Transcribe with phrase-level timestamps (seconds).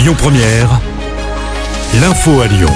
[0.00, 0.80] Lyon Première,
[2.00, 2.70] l'info à Lyon.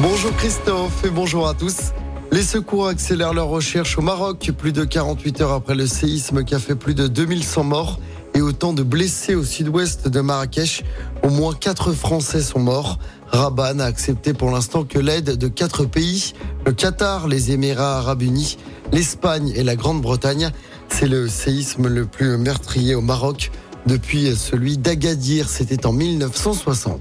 [0.00, 1.92] Bonjour Christophe et bonjour à tous.
[2.32, 6.56] Les secours accélèrent leur recherche au Maroc, plus de 48 heures après le séisme qui
[6.56, 8.00] a fait plus de 2100 morts
[8.34, 10.82] et autant de blessés au sud-ouest de Marrakech.
[11.22, 12.98] Au moins 4 Français sont morts.
[13.28, 16.32] Rabat n'a accepté pour l'instant que l'aide de 4 pays,
[16.66, 18.58] le Qatar, les Émirats arabes unis,
[18.92, 20.50] l'Espagne et la Grande-Bretagne.
[20.88, 23.52] C'est le séisme le plus meurtrier au Maroc
[23.86, 27.00] depuis celui d'Agadir, c'était en 1960.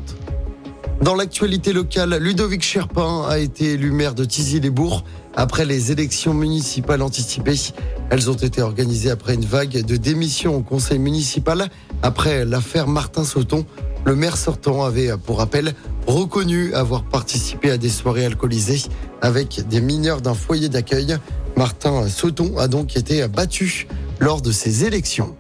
[1.01, 5.03] Dans l'actualité locale, Ludovic Cherpin a été élu maire de Tizy-les-Bourgs
[5.35, 7.71] après les élections municipales anticipées.
[8.09, 11.69] Elles ont été organisées après une vague de démissions au conseil municipal.
[12.01, 13.65] Après l'affaire Martin Sauton,
[14.05, 15.73] le maire sortant avait, pour rappel,
[16.07, 18.89] reconnu avoir participé à des soirées alcoolisées
[19.21, 21.17] avec des mineurs d'un foyer d'accueil.
[21.55, 23.87] Martin Sauton a donc été battu
[24.19, 25.35] lors de ces élections.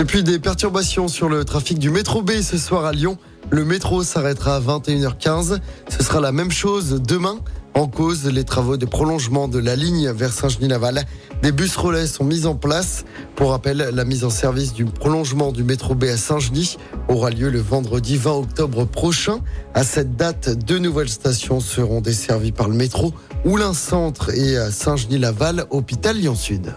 [0.00, 3.18] Et puis des perturbations sur le trafic du métro B ce soir à Lyon.
[3.50, 5.58] Le métro s'arrêtera à 21h15.
[5.90, 7.38] Ce sera la même chose demain.
[7.74, 11.04] En cause, les travaux de prolongement de la ligne vers Saint-Genis-Laval.
[11.42, 13.04] Des bus relais sont mis en place.
[13.36, 17.50] Pour rappel, la mise en service du prolongement du métro B à Saint-Genis aura lieu
[17.50, 19.40] le vendredi 20 octobre prochain.
[19.74, 23.12] À cette date, deux nouvelles stations seront desservies par le métro,
[23.44, 26.72] Oulin Centre et Saint-Genis-Laval, hôpital Lyon-Sud.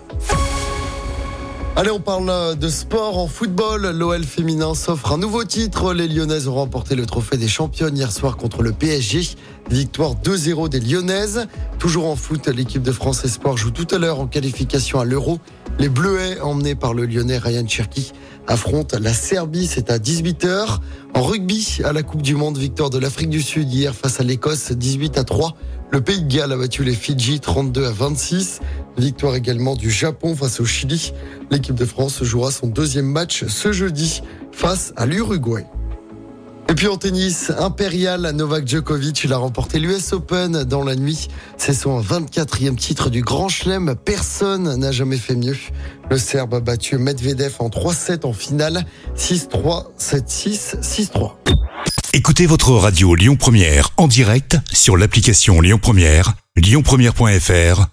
[1.76, 3.90] Allez, on parle de sport en football.
[3.98, 5.96] L'OL féminin s'offre un nouveau titre.
[5.96, 9.36] Les Lyonnaises ont remporté le trophée des championnes hier soir contre le PSG.
[9.72, 11.48] Victoire 2-0 des Lyonnaises.
[11.80, 15.40] Toujours en foot, l'équipe de France Espoir joue tout à l'heure en qualification à l'Euro.
[15.80, 18.12] Les Bleuets, emmenés par le Lyonnais Ryan Cherki,
[18.46, 19.66] affrontent la Serbie.
[19.66, 20.78] C'est à 18h.
[21.16, 24.24] En rugby, à la Coupe du Monde, victoire de l'Afrique du Sud hier face à
[24.24, 25.56] l'Écosse, 18 à 3.
[25.94, 28.62] Le Pays de Galles a battu les Fidji 32 à 26.
[28.98, 31.14] Victoire également du Japon face au Chili.
[31.50, 35.66] L'équipe de France jouera son deuxième match ce jeudi face à l'Uruguay.
[36.70, 41.28] Et puis en tennis, Impérial Novak Djokovic, il a remporté l'US Open dans la nuit.
[41.58, 43.96] C'est son 24e titre du Grand Chelem.
[44.04, 45.58] Personne n'a jamais fait mieux.
[46.10, 48.86] Le Serbe a battu Medvedev en 3-7 en finale.
[49.16, 51.34] 6-3, 7-6, 6-3.
[52.14, 57.93] Écoutez votre radio Lyon Première en direct sur l'application Lyon Première, lyonpremière.fr